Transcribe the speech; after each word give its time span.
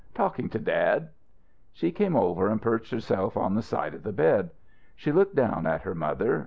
"Talking 0.15 0.49
to 0.49 0.57
dad." 0.57 1.09
She 1.71 1.91
came 1.91 2.15
over 2.15 2.47
and 2.49 2.59
perched 2.59 2.89
herself 2.89 3.37
on 3.37 3.53
the 3.53 3.61
side 3.61 3.93
of 3.93 4.01
the 4.01 4.11
bed. 4.11 4.49
She 4.95 5.11
looked 5.11 5.35
down 5.35 5.67
at 5.67 5.83
her 5.83 5.93
mother. 5.93 6.39